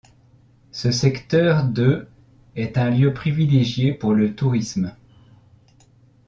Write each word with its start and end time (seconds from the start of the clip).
Ce 0.71 0.89
secteur 0.89 1.63
de 1.63 2.07
est 2.55 2.79
un 2.79 2.89
lieu 2.89 3.13
privilégié 3.13 3.93
pour 3.93 4.15
le 4.15 4.33
tourisme. 4.35 4.95